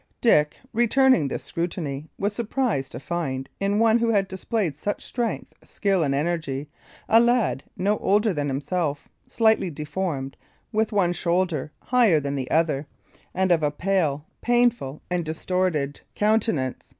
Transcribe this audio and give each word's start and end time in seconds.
Dick, 0.19 0.57
returning 0.73 1.27
this 1.27 1.43
scrutiny, 1.43 2.09
was 2.17 2.33
surprised 2.33 2.91
to 2.91 2.99
find 2.99 3.47
in 3.59 3.77
one 3.77 3.99
who 3.99 4.09
had 4.09 4.27
displayed 4.27 4.75
such 4.75 5.05
strength, 5.05 5.53
skill 5.63 6.01
and 6.01 6.15
energy, 6.15 6.67
a 7.07 7.19
lad 7.19 7.63
no 7.77 7.99
older 7.99 8.33
than 8.33 8.47
himself 8.47 9.07
slightly 9.27 9.69
deformed, 9.69 10.35
with 10.71 10.91
one 10.91 11.13
shoulder 11.13 11.71
higher 11.83 12.19
than 12.19 12.33
the 12.33 12.49
other, 12.49 12.87
and 13.35 13.51
of 13.51 13.61
a 13.61 13.69
pale, 13.69 14.25
painful, 14.41 15.03
and 15.11 15.23
distorted 15.23 16.01
countenance. 16.15 16.89